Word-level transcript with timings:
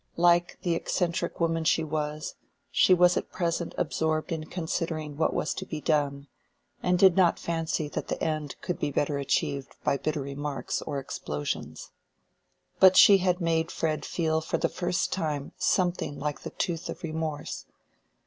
Like 0.17 0.57
the 0.63 0.73
eccentric 0.73 1.39
woman 1.39 1.63
she 1.63 1.83
was, 1.83 2.33
she 2.71 2.91
was 2.91 3.17
at 3.17 3.31
present 3.31 3.75
absorbed 3.77 4.31
in 4.31 4.45
considering 4.45 5.15
what 5.15 5.31
was 5.31 5.53
to 5.53 5.63
be 5.63 5.79
done, 5.79 6.25
and 6.81 6.97
did 6.97 7.15
not 7.15 7.37
fancy 7.37 7.87
that 7.89 8.07
the 8.07 8.19
end 8.19 8.55
could 8.61 8.79
be 8.79 8.89
better 8.89 9.19
achieved 9.19 9.75
by 9.83 9.97
bitter 9.99 10.21
remarks 10.21 10.81
or 10.81 10.97
explosions. 10.97 11.91
But 12.79 12.97
she 12.97 13.19
had 13.19 13.39
made 13.39 13.69
Fred 13.69 14.03
feel 14.03 14.41
for 14.41 14.57
the 14.57 14.69
first 14.69 15.13
time 15.13 15.51
something 15.59 16.17
like 16.17 16.39
the 16.41 16.49
tooth 16.49 16.89
of 16.89 17.03
remorse. 17.03 17.67